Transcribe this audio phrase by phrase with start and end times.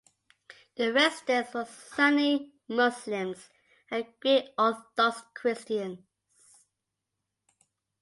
[0.77, 3.51] The residents were Sunni Muslims
[3.91, 5.99] and Greek Orthodox Christians.